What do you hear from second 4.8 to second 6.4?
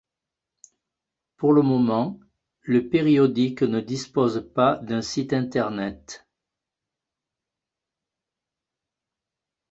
site internet.